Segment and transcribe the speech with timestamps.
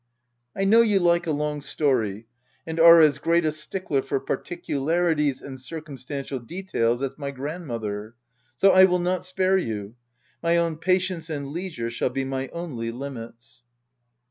[0.55, 2.25] I know you like a long story,
[2.65, 8.15] and are as great a stickler for particularities and circum stantial details as my grandmother,
[8.55, 9.93] so I will not spare you:
[10.41, 13.63] my own patience and leisure shall be my only limits.